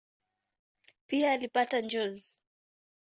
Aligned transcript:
Pia 1.07 1.31
alipata 1.31 1.81
njozi. 1.81 2.39